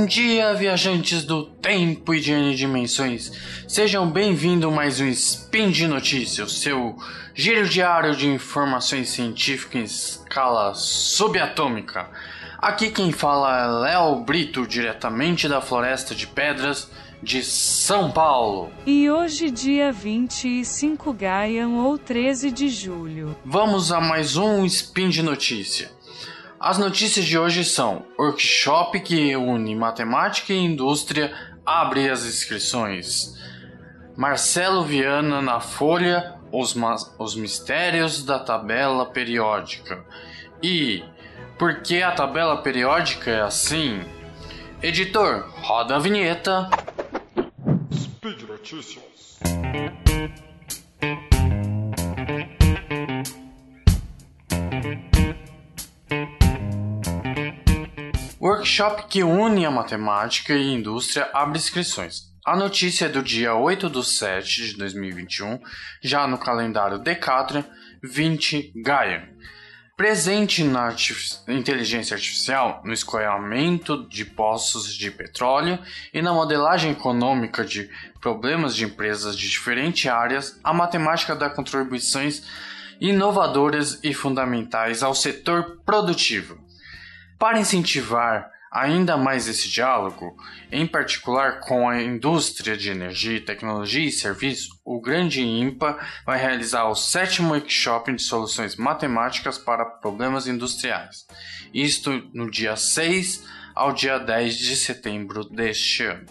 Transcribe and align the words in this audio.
Bom 0.00 0.06
dia, 0.06 0.54
viajantes 0.54 1.24
do 1.24 1.44
tempo 1.44 2.14
e 2.14 2.20
de 2.20 2.32
N 2.32 2.54
dimensões. 2.54 3.30
Sejam 3.68 4.10
bem-vindos 4.10 4.72
a 4.72 4.74
mais 4.74 4.98
um 4.98 5.06
Spin 5.06 5.70
de 5.70 5.86
Notícias, 5.86 6.54
seu 6.54 6.96
giro 7.34 7.68
diário 7.68 8.16
de 8.16 8.26
informações 8.26 9.10
científicas 9.10 9.74
em 9.74 9.84
escala 9.84 10.72
subatômica. 10.74 12.08
Aqui 12.58 12.90
quem 12.90 13.12
fala 13.12 13.60
é 13.60 13.66
Léo 13.66 14.24
Brito, 14.24 14.66
diretamente 14.66 15.46
da 15.46 15.60
Floresta 15.60 16.14
de 16.14 16.26
Pedras 16.26 16.90
de 17.22 17.44
São 17.44 18.10
Paulo. 18.10 18.72
E 18.86 19.10
hoje, 19.10 19.50
dia 19.50 19.92
25 19.92 21.12
Gaian 21.12 21.68
ou 21.68 21.98
13 21.98 22.50
de 22.50 22.70
julho. 22.70 23.36
Vamos 23.44 23.92
a 23.92 24.00
mais 24.00 24.38
um 24.38 24.64
Spin 24.64 25.10
de 25.10 25.22
Notícia. 25.22 25.90
As 26.60 26.76
notícias 26.76 27.24
de 27.24 27.38
hoje 27.38 27.64
são: 27.64 28.04
workshop 28.18 29.00
que 29.00 29.34
une 29.34 29.74
matemática 29.74 30.52
e 30.52 30.58
indústria 30.58 31.32
abre 31.64 32.10
as 32.10 32.26
inscrições. 32.26 33.34
Marcelo 34.14 34.84
Viana 34.84 35.40
na 35.40 35.58
Folha, 35.58 36.34
os, 36.52 36.76
os 37.18 37.34
mistérios 37.34 38.22
da 38.22 38.38
tabela 38.38 39.06
periódica. 39.06 40.04
E 40.62 41.02
por 41.58 41.80
que 41.80 42.02
a 42.02 42.12
tabela 42.12 42.58
periódica 42.58 43.30
é 43.30 43.40
assim? 43.40 44.02
Editor, 44.82 45.48
roda 45.62 45.96
a 45.96 45.98
vinheta. 45.98 46.68
Speed 47.90 48.42
Notícias. 48.42 49.38
Workshop 58.42 59.02
que 59.10 59.22
une 59.22 59.66
a 59.66 59.70
matemática 59.70 60.54
e 60.54 60.72
indústria 60.72 61.28
abre 61.34 61.58
inscrições. 61.58 62.22
A 62.42 62.56
notícia 62.56 63.04
é 63.04 63.08
do 63.10 63.22
dia 63.22 63.54
8 63.54 63.90
de 63.90 64.02
7 64.02 64.68
de 64.68 64.78
2021, 64.78 65.60
já 66.02 66.26
no 66.26 66.38
calendário 66.38 66.98
Decathlon 66.98 67.62
20 68.02 68.72
Gaia. 68.82 69.28
Presente 69.94 70.64
na 70.64 70.84
artific 70.84 71.36
inteligência 71.48 72.14
artificial, 72.14 72.80
no 72.82 72.94
escoamento 72.94 74.08
de 74.08 74.24
poços 74.24 74.94
de 74.94 75.10
petróleo 75.10 75.78
e 76.14 76.22
na 76.22 76.32
modelagem 76.32 76.92
econômica 76.92 77.62
de 77.62 77.90
problemas 78.22 78.74
de 78.74 78.86
empresas 78.86 79.36
de 79.36 79.50
diferentes 79.50 80.10
áreas, 80.10 80.58
a 80.64 80.72
matemática 80.72 81.36
dá 81.36 81.50
contribuições 81.50 82.42
inovadoras 82.98 84.00
e 84.02 84.14
fundamentais 84.14 85.02
ao 85.02 85.14
setor 85.14 85.82
produtivo. 85.84 86.59
Para 87.40 87.58
incentivar 87.58 88.50
ainda 88.70 89.16
mais 89.16 89.48
esse 89.48 89.66
diálogo, 89.66 90.36
em 90.70 90.86
particular 90.86 91.60
com 91.60 91.88
a 91.88 91.98
indústria 92.02 92.76
de 92.76 92.90
energia, 92.90 93.42
tecnologia 93.42 94.06
e 94.06 94.12
serviço, 94.12 94.78
o 94.84 95.00
Grande 95.00 95.40
IMPA 95.40 95.98
vai 96.26 96.38
realizar 96.38 96.84
o 96.84 96.94
sétimo 96.94 97.54
workshop 97.54 98.12
de 98.12 98.20
soluções 98.20 98.76
matemáticas 98.76 99.56
para 99.56 99.86
problemas 99.86 100.46
industriais. 100.46 101.26
Isto 101.72 102.28
no 102.34 102.50
dia 102.50 102.76
6 102.76 103.42
ao 103.74 103.94
dia 103.94 104.18
10 104.18 104.58
de 104.58 104.76
setembro 104.76 105.42
deste 105.42 106.04
ano. 106.04 106.26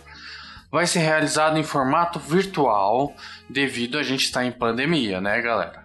Vai 0.72 0.86
ser 0.86 1.00
realizado 1.00 1.58
em 1.58 1.64
formato 1.64 2.20
virtual 2.20 3.16
devido 3.50 3.98
a 3.98 4.04
gente 4.04 4.26
estar 4.26 4.46
em 4.46 4.52
pandemia, 4.52 5.20
né, 5.20 5.42
galera? 5.42 5.79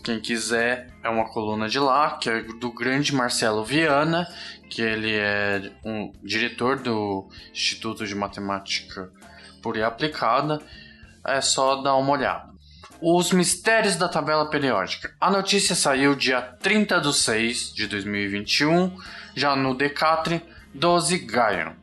quem 0.00 0.20
quiser, 0.20 0.88
é 1.02 1.08
uma 1.08 1.28
coluna 1.28 1.68
de 1.68 1.78
lá, 1.78 2.16
que 2.18 2.28
é 2.28 2.42
do 2.42 2.72
grande 2.72 3.14
Marcelo 3.14 3.64
Viana, 3.64 4.28
que 4.68 4.82
ele 4.82 5.14
é 5.14 5.72
um 5.84 6.12
diretor 6.22 6.78
do 6.78 7.28
Instituto 7.52 8.06
de 8.06 8.14
Matemática 8.14 9.10
Pura 9.62 9.78
e 9.78 9.82
Aplicada. 9.82 10.60
É 11.24 11.40
só 11.40 11.82
dar 11.82 11.96
uma 11.96 12.12
olhada. 12.12 12.48
Os 13.00 13.32
mistérios 13.32 13.96
da 13.96 14.08
tabela 14.08 14.50
periódica. 14.50 15.14
A 15.20 15.30
notícia 15.30 15.74
saiu 15.74 16.14
dia 16.14 16.40
30 16.40 17.00
de 17.00 17.14
6 17.14 17.72
de 17.74 17.86
2021, 17.86 18.96
já 19.36 19.54
no 19.54 19.74
Decathlon 19.74 20.40
12 20.74 21.18
Gaian. 21.18 21.76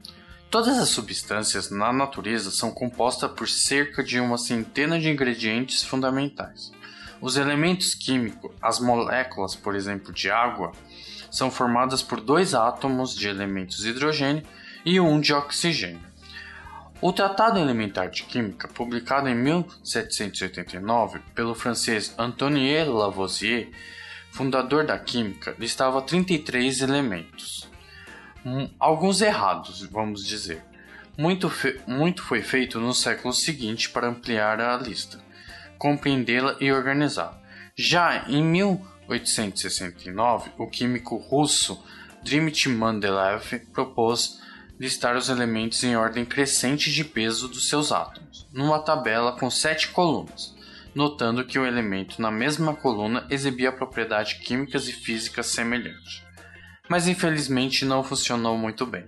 Todas 0.49 0.77
as 0.77 0.89
substâncias 0.89 1.69
na 1.69 1.91
natureza 1.91 2.49
são 2.49 2.71
compostas 2.71 3.31
por 3.31 3.49
cerca 3.49 4.03
de 4.03 4.19
uma 4.19 4.37
centena 4.37 4.99
de 4.99 5.09
ingredientes 5.09 5.83
fundamentais. 5.83 6.71
Os 7.21 7.37
elementos 7.37 7.95
químicos, 7.95 8.51
as 8.61 8.79
moléculas, 8.79 9.55
por 9.55 9.75
exemplo, 9.75 10.13
de 10.13 10.29
água, 10.29 10.73
são 11.31 11.49
formadas 11.49 12.01
por 12.01 12.19
dois 12.19 12.53
átomos 12.53 13.15
de 13.15 13.27
elementos 13.27 13.77
de 13.77 13.89
hidrogênio 13.89 14.43
e 14.85 14.99
um 14.99 15.19
de 15.19 15.33
oxigênio. 15.33 15.99
O 17.01 17.11
Tratado 17.11 17.59
Elementar 17.59 18.09
de 18.09 18.23
Química, 18.23 18.67
publicado 18.67 19.27
em 19.27 19.35
1789 19.35 21.19
pelo 21.33 21.53
francês 21.53 22.13
Antoine 22.17 22.83
Lavoisier, 22.85 23.69
fundador 24.31 24.85
da 24.85 24.97
química, 24.97 25.55
listava 25.59 26.01
33 26.01 26.81
elementos. 26.81 27.69
Alguns 28.79 29.21
errados, 29.21 29.83
vamos 29.83 30.25
dizer. 30.25 30.63
Muito, 31.17 31.51
muito 31.87 32.23
foi 32.23 32.41
feito 32.41 32.79
no 32.79 32.93
século 32.93 33.33
seguinte 33.33 33.89
para 33.89 34.07
ampliar 34.07 34.59
a 34.59 34.77
lista 34.77 35.24
compreendê-la 35.77 36.55
e 36.59 36.71
organizá-la. 36.71 37.39
Já 37.75 38.25
em 38.29 38.43
1869, 38.43 40.51
o 40.57 40.67
químico 40.67 41.17
russo 41.17 41.83
Dmitry 42.23 42.69
Mendeleev 42.69 43.59
propôs 43.73 44.39
listar 44.79 45.15
os 45.15 45.29
elementos 45.29 45.83
em 45.83 45.95
ordem 45.95 46.25
crescente 46.25 46.91
de 46.91 47.03
peso 47.03 47.47
dos 47.47 47.69
seus 47.69 47.91
átomos, 47.91 48.47
numa 48.51 48.79
tabela 48.79 49.33
com 49.33 49.49
sete 49.49 49.89
colunas, 49.89 50.53
notando 50.93 51.45
que 51.45 51.59
o 51.59 51.65
elemento 51.65 52.21
na 52.21 52.31
mesma 52.31 52.75
coluna 52.75 53.25
exibia 53.29 53.71
propriedades 53.71 54.33
químicas 54.33 54.87
e 54.87 54.93
físicas 54.93 55.47
semelhantes. 55.47 56.23
Mas 56.89 57.07
infelizmente 57.07 57.85
não 57.85 58.03
funcionou 58.03 58.57
muito 58.57 58.85
bem. 58.85 59.05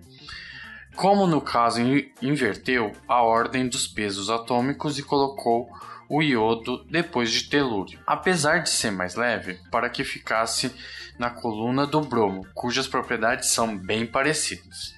Como 0.95 1.27
no 1.27 1.39
caso 1.39 1.79
inverteu 2.21 2.91
a 3.07 3.21
ordem 3.21 3.67
dos 3.67 3.87
pesos 3.87 4.29
atômicos 4.29 4.97
e 4.97 5.03
colocou 5.03 5.69
o 6.09 6.21
iodo 6.21 6.83
depois 6.89 7.31
de 7.31 7.49
telúrio, 7.49 7.99
apesar 8.05 8.59
de 8.59 8.69
ser 8.69 8.91
mais 8.91 9.15
leve, 9.15 9.59
para 9.69 9.89
que 9.89 10.03
ficasse 10.03 10.73
na 11.17 11.29
coluna 11.29 11.85
do 11.85 12.01
bromo, 12.01 12.45
cujas 12.53 12.87
propriedades 12.87 13.49
são 13.49 13.77
bem 13.77 14.05
parecidas. 14.05 14.95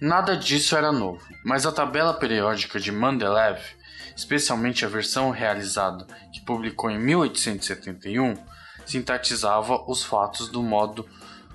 Nada 0.00 0.36
disso 0.36 0.76
era 0.76 0.90
novo, 0.90 1.22
mas 1.44 1.66
a 1.66 1.72
tabela 1.72 2.14
periódica 2.14 2.80
de 2.80 2.90
Mendeleev, 2.90 3.60
especialmente 4.16 4.84
a 4.84 4.88
versão 4.88 5.30
realizada 5.30 6.06
que 6.32 6.40
publicou 6.40 6.90
em 6.90 6.98
1871, 6.98 8.34
sintetizava 8.86 9.84
os 9.86 10.02
fatos 10.02 10.48
do 10.48 10.62
modo 10.62 11.08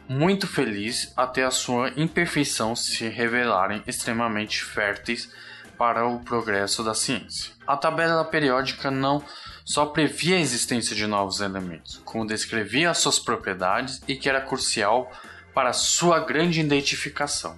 muito 0.08 0.48
feliz 0.48 1.12
até 1.18 1.44
a 1.44 1.52
sua 1.52 1.92
imperfeição 1.98 2.76
se 2.76 3.08
revelarem 3.08 3.84
extremamente 3.88 4.64
férteis 4.64 5.30
para 5.78 6.08
o 6.08 6.20
progresso 6.20 6.84
da 6.84 6.94
ciência. 6.94 7.54
A 7.68 7.76
tabela 7.76 8.24
periódica 8.24 8.90
não 8.90 9.24
só 9.64 9.88
previa 9.88 10.38
a 10.38 10.40
existência 10.40 10.96
de 10.96 11.08
novos 11.08 11.42
elementos, 11.42 12.02
como 12.06 12.28
descrevia 12.28 12.92
as 12.92 13.00
suas 13.00 13.18
propriedades 13.18 14.02
e 14.08 14.16
que 14.16 14.30
era 14.30 14.42
crucial 14.42 15.12
para 15.54 15.74
sua 15.74 16.20
grande 16.20 16.60
identificação. 16.60 17.58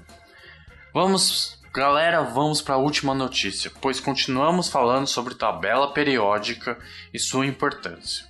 Vamos, 0.93 1.59
galera, 1.73 2.21
vamos 2.21 2.61
para 2.61 2.75
a 2.75 2.79
última 2.79 3.13
notícia, 3.13 3.71
pois 3.81 3.99
continuamos 3.99 4.69
falando 4.69 5.07
sobre 5.07 5.35
tabela 5.35 5.93
periódica 5.93 6.77
e 7.13 7.19
sua 7.19 7.45
importância. 7.45 8.25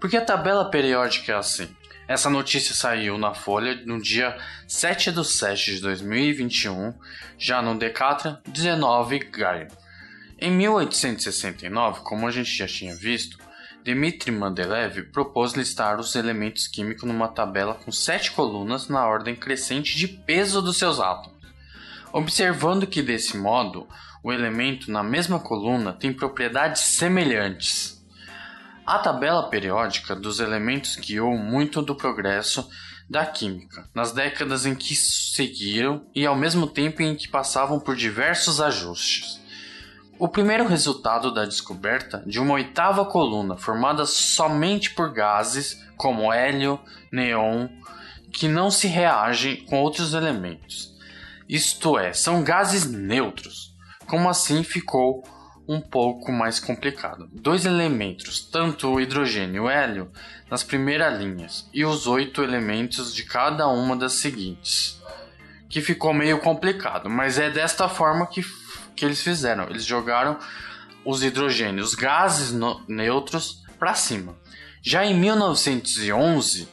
Porque 0.00 0.16
a 0.16 0.24
tabela 0.24 0.70
periódica 0.70 1.32
é 1.32 1.36
assim: 1.36 1.74
Essa 2.06 2.28
notícia 2.28 2.74
saiu 2.74 3.16
na 3.16 3.32
Folha 3.32 3.82
no 3.86 4.00
dia 4.00 4.36
7 4.68 5.10
de 5.10 5.24
7 5.24 5.76
de 5.76 5.80
2021, 5.80 6.92
já 7.38 7.62
no 7.62 7.78
Decatra 7.78 8.42
19 8.46 9.18
Gaio. 9.30 9.68
Em 10.38 10.50
1869, 10.50 12.00
como 12.00 12.28
a 12.28 12.30
gente 12.30 12.54
já 12.54 12.66
tinha 12.66 12.94
visto, 12.94 13.38
Dmitry 13.82 14.32
Mendeleev 14.32 15.04
propôs 15.12 15.54
listar 15.54 15.98
os 15.98 16.14
elementos 16.14 16.66
químicos 16.66 17.04
numa 17.04 17.28
tabela 17.28 17.74
com 17.74 17.90
sete 17.90 18.32
colunas 18.32 18.88
na 18.88 19.06
ordem 19.06 19.34
crescente 19.34 19.96
de 19.96 20.06
peso 20.06 20.60
dos 20.60 20.76
seus 20.76 21.00
átomos, 21.00 21.38
observando 22.12 22.86
que 22.86 23.00
desse 23.00 23.36
modo 23.38 23.88
o 24.22 24.30
elemento 24.30 24.90
na 24.90 25.02
mesma 25.02 25.38
coluna 25.38 25.92
tem 25.92 26.12
propriedades 26.12 26.82
semelhantes. 26.82 27.93
A 28.86 28.98
tabela 28.98 29.48
periódica 29.48 30.14
dos 30.14 30.40
elementos 30.40 30.96
guiou 30.96 31.38
muito 31.38 31.80
do 31.80 31.94
progresso 31.94 32.68
da 33.08 33.24
química 33.24 33.88
nas 33.94 34.12
décadas 34.12 34.66
em 34.66 34.74
que 34.74 34.94
seguiram 34.94 36.06
e 36.14 36.26
ao 36.26 36.36
mesmo 36.36 36.66
tempo 36.66 37.00
em 37.00 37.14
que 37.16 37.26
passavam 37.26 37.80
por 37.80 37.96
diversos 37.96 38.60
ajustes. 38.60 39.40
O 40.18 40.28
primeiro 40.28 40.66
resultado 40.66 41.32
da 41.32 41.46
descoberta 41.46 42.22
de 42.26 42.38
uma 42.38 42.54
oitava 42.54 43.06
coluna 43.06 43.56
formada 43.56 44.04
somente 44.04 44.90
por 44.90 45.12
gases 45.12 45.82
como 45.96 46.30
hélio, 46.30 46.78
neon, 47.10 47.68
que 48.30 48.46
não 48.46 48.70
se 48.70 48.86
reagem 48.86 49.64
com 49.64 49.80
outros 49.80 50.12
elementos. 50.12 50.94
Isto 51.48 51.98
é, 51.98 52.12
são 52.12 52.44
gases 52.44 52.84
neutros. 52.84 53.74
Como 54.06 54.28
assim 54.28 54.62
ficou 54.62 55.24
um 55.66 55.80
pouco 55.80 56.30
mais 56.30 56.60
complicado. 56.60 57.28
Dois 57.32 57.64
elementos, 57.64 58.40
tanto 58.40 58.88
o 58.88 59.00
hidrogênio 59.00 59.56
e 59.56 59.60
o 59.60 59.68
hélio, 59.68 60.10
nas 60.50 60.62
primeiras 60.62 61.18
linhas, 61.18 61.68
e 61.72 61.84
os 61.84 62.06
oito 62.06 62.42
elementos 62.42 63.14
de 63.14 63.24
cada 63.24 63.66
uma 63.68 63.96
das 63.96 64.14
seguintes. 64.14 65.00
Que 65.68 65.80
ficou 65.80 66.12
meio 66.12 66.38
complicado, 66.38 67.08
mas 67.08 67.38
é 67.38 67.50
desta 67.50 67.88
forma 67.88 68.26
que, 68.26 68.44
que 68.94 69.04
eles 69.04 69.22
fizeram. 69.22 69.64
Eles 69.64 69.84
jogaram 69.84 70.38
os 71.04 71.22
hidrogênios, 71.22 71.88
os 71.88 71.94
gases 71.94 72.52
no, 72.52 72.80
neutros, 72.86 73.62
para 73.78 73.94
cima. 73.94 74.36
Já 74.82 75.04
em 75.04 75.14
1911, 75.18 76.68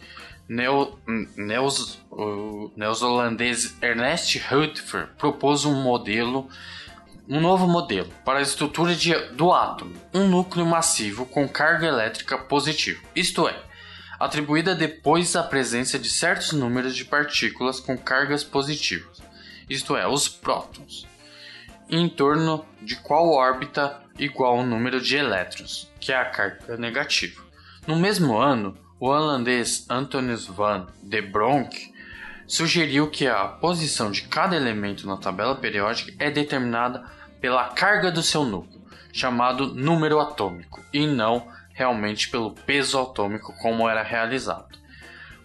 neo, 0.48 1.00
neos, 1.36 2.00
o 2.12 2.72
neozelandês 2.76 3.76
Ernest 3.82 4.38
Rutherford 4.38 5.12
propôs 5.18 5.66
um 5.66 5.82
modelo 5.82 6.50
um 7.28 7.40
novo 7.40 7.68
modelo 7.68 8.12
para 8.26 8.40
a 8.40 8.42
estrutura 8.42 8.96
de, 8.96 9.14
do 9.34 9.52
átomo, 9.52 9.96
um 10.14 10.28
núcleo 10.28 10.66
massivo 10.66 11.26
com 11.26 11.48
carga 11.48 11.88
elétrica 11.88 12.38
positiva, 12.38 13.02
isto 13.16 13.48
é, 13.48 13.56
atribuída 14.20 14.76
depois 14.76 15.36
à 15.36 15.44
presença 15.44 15.98
de 15.98 16.10
certos 16.10 16.52
números 16.52 16.96
de 16.96 17.06
partículas 17.06 17.80
com 17.80 17.98
cargas 17.98 18.44
positivas, 18.44 19.22
isto 19.70 19.96
é, 19.96 20.08
os 20.08 20.28
prótons, 20.28 21.08
em 21.90 22.08
torno 22.08 22.66
de 22.82 22.96
qual 22.98 23.30
órbita 23.30 24.02
igual 24.18 24.60
ao 24.60 24.66
número 24.66 25.02
de 25.02 25.16
elétrons, 25.18 25.90
que 26.00 26.12
é 26.12 26.16
a 26.16 26.26
carga 26.26 26.78
negativa. 26.78 27.42
No 27.88 27.96
mesmo 27.96 28.38
ano, 28.38 28.78
o 29.00 29.08
holandês 29.08 29.86
Antonius 29.90 30.46
van 30.46 30.88
de 31.02 31.22
Bronck 31.22 31.91
sugeriu 32.52 33.10
que 33.10 33.26
a 33.28 33.46
posição 33.46 34.12
de 34.12 34.24
cada 34.24 34.58
elemento 34.58 35.08
na 35.08 35.16
tabela 35.16 35.56
periódica 35.56 36.12
é 36.20 36.30
determinada 36.30 37.02
pela 37.40 37.70
carga 37.70 38.12
do 38.12 38.22
seu 38.22 38.44
núcleo, 38.44 38.82
chamado 39.14 39.74
número 39.74 40.20
atômico, 40.20 40.84
e 40.92 41.08
não 41.08 41.48
realmente 41.72 42.30
pelo 42.30 42.52
peso 42.52 43.00
atômico 43.00 43.56
como 43.62 43.88
era 43.88 44.04
realizado. 44.04 44.78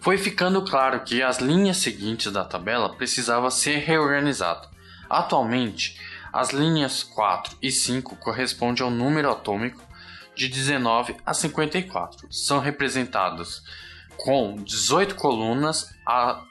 Foi 0.01 0.17
ficando 0.17 0.61
claro 0.65 0.99
que 0.99 1.23
as 1.23 1.37
linhas 1.37 1.77
seguintes 1.77 2.29
da 2.29 2.43
tabela 2.43 2.93
precisavam 2.93 3.49
ser 3.49 3.77
reorganizadas. 3.77 4.67
Atualmente, 5.09 5.97
as 6.33 6.49
linhas 6.49 7.03
4 7.03 7.57
e 7.61 7.71
5 7.71 8.17
correspondem 8.17 8.83
ao 8.83 8.91
número 8.91 9.31
atômico 9.31 9.81
de 10.35 10.49
19 10.49 11.15
a 11.25 11.33
54. 11.33 12.27
São 12.29 12.59
representadas 12.59 13.63
com 14.17 14.55
18 14.55 15.15
colunas, 15.15 15.93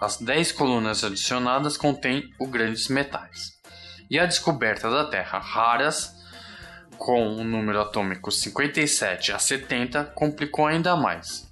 as 0.01 0.19
10 0.19 0.53
colunas 0.53 1.05
adicionadas 1.05 1.77
contêm 1.77 2.31
os 2.39 2.49
grandes 2.49 2.89
metais 2.89 3.57
e 4.11 4.19
a 4.19 4.27
descoberta 4.27 4.91
da 4.91 5.05
Terra 5.05 5.39
raras, 5.39 6.15
com 6.97 7.37
o 7.37 7.45
número 7.45 7.81
atômico 7.81 8.31
57 8.31 9.33
a 9.33 9.39
70, 9.39 10.05
complicou 10.15 10.67
ainda 10.67 10.97
mais. 10.97 11.47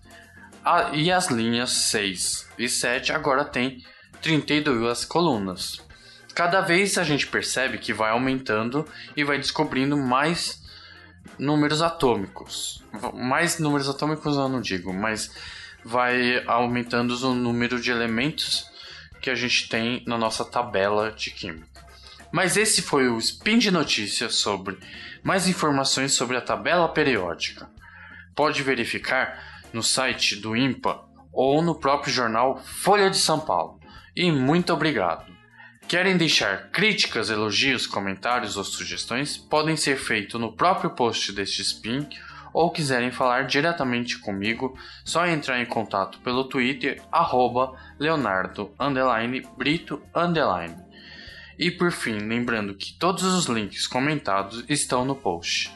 A, 0.64 0.90
e 0.94 1.12
as 1.12 1.28
linhas 1.28 1.70
6 1.70 2.48
e 2.58 2.68
7 2.68 3.12
agora 3.12 3.44
têm 3.44 3.84
32 4.22 5.04
colunas. 5.04 5.82
Cada 6.34 6.60
vez 6.60 6.96
a 6.96 7.04
gente 7.04 7.26
percebe 7.26 7.78
que 7.78 7.92
vai 7.92 8.10
aumentando 8.10 8.86
e 9.16 9.22
vai 9.22 9.38
descobrindo 9.38 9.96
mais 9.96 10.62
números 11.38 11.82
atômicos. 11.82 12.82
Mais 13.12 13.58
números 13.58 13.88
atômicos 13.88 14.36
eu 14.36 14.48
não 14.48 14.60
digo, 14.60 14.92
mas 14.92 15.30
vai 15.84 16.42
aumentando 16.46 17.12
o 17.12 17.34
número 17.34 17.80
de 17.80 17.90
elementos 17.90 18.66
que 19.20 19.30
a 19.30 19.34
gente 19.34 19.68
tem 19.68 20.02
na 20.06 20.18
nossa 20.18 20.44
tabela 20.44 21.12
de 21.12 21.30
química. 21.30 21.84
Mas 22.32 22.56
esse 22.56 22.82
foi 22.82 23.08
o 23.08 23.18
Spin 23.18 23.58
de 23.58 23.70
Notícias 23.70 24.34
sobre 24.34 24.78
mais 25.22 25.46
informações 25.46 26.14
sobre 26.14 26.36
a 26.36 26.40
tabela 26.40 26.88
periódica. 26.88 27.68
Pode 28.34 28.62
verificar 28.62 29.64
no 29.72 29.82
site 29.82 30.36
do 30.36 30.56
IMPA 30.56 31.00
ou 31.32 31.62
no 31.62 31.74
próprio 31.74 32.12
jornal 32.12 32.60
Folha 32.64 33.08
de 33.08 33.16
São 33.16 33.40
Paulo. 33.40 33.78
E 34.16 34.30
muito 34.30 34.72
obrigado! 34.72 35.32
Querem 35.86 36.16
deixar 36.16 36.70
críticas, 36.70 37.28
elogios, 37.28 37.86
comentários 37.86 38.56
ou 38.56 38.64
sugestões? 38.64 39.36
Podem 39.36 39.76
ser 39.76 39.96
feitos 39.96 40.40
no 40.40 40.52
próprio 40.52 40.90
post 40.90 41.30
deste 41.32 41.62
Spin 41.62 42.08
ou 42.54 42.70
quiserem 42.70 43.10
falar 43.10 43.46
diretamente 43.46 44.16
comigo, 44.20 44.78
só 45.04 45.26
entrar 45.26 45.60
em 45.60 45.66
contato 45.66 46.20
pelo 46.20 46.44
Twitter 46.44 47.02
arroba 47.10 47.76
Leonardo 47.98 48.70
Brito 49.58 50.00
e 51.58 51.70
por 51.70 51.92
fim, 51.92 52.18
lembrando 52.18 52.74
que 52.74 52.94
todos 52.94 53.24
os 53.24 53.46
links 53.46 53.86
comentados 53.86 54.64
estão 54.68 55.04
no 55.04 55.16
post. 55.16 55.70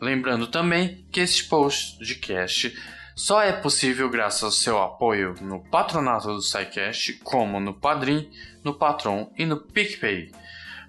Lembrando 0.00 0.46
também 0.46 1.06
que 1.10 1.20
este 1.20 1.44
post 1.44 1.98
de 1.98 2.14
cast 2.16 2.76
só 3.14 3.42
é 3.42 3.52
possível 3.52 4.10
graças 4.10 4.42
ao 4.42 4.50
seu 4.50 4.82
apoio 4.82 5.34
no 5.40 5.60
patronato 5.60 6.28
do 6.28 6.42
SciCast, 6.42 7.14
como 7.22 7.60
no 7.60 7.72
Padrim, 7.72 8.28
no 8.62 8.74
Patron 8.74 9.32
e 9.38 9.46
no 9.46 9.56
PicPay. 9.58 10.32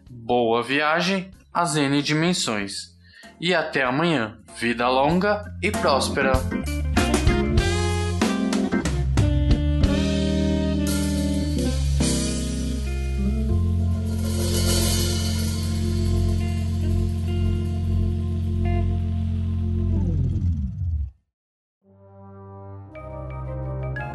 Boa 0.09 0.63
viagem 0.63 1.29
às 1.53 1.75
N 1.75 2.01
dimensões 2.01 2.94
e 3.39 3.53
até 3.53 3.83
amanhã. 3.83 4.37
Vida 4.57 4.87
longa 4.87 5.43
e 5.61 5.71
próspera! 5.71 6.33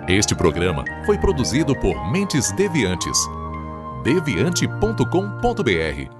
Este 0.09 0.35
programa 0.35 0.85
foi 1.07 1.19
produzido 1.19 1.79
por 1.79 2.11
Mentes 2.11 2.51
Deviantes. 2.53 3.17
deviante.com.br. 4.03 6.20